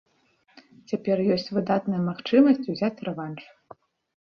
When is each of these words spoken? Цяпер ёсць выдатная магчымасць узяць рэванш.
Цяпер 0.91 1.17
ёсць 1.35 1.51
выдатная 1.59 2.01
магчымасць 2.09 2.69
узяць 2.75 2.93
рэванш. 3.11 3.41